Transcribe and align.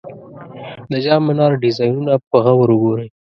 د 0.91 0.93
جام 1.05 1.21
منار 1.27 1.51
ډیزاینونه 1.63 2.13
په 2.29 2.37
غور 2.43 2.69
وګورئ. 2.73 3.07